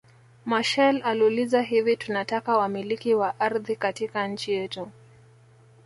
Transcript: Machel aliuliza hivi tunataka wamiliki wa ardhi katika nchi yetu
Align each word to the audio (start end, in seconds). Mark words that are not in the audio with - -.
Machel 0.45 1.01
aliuliza 1.03 1.61
hivi 1.61 1.97
tunataka 1.97 2.57
wamiliki 2.57 3.13
wa 3.15 3.39
ardhi 3.39 3.75
katika 3.75 4.27
nchi 4.27 4.51
yetu 4.51 4.91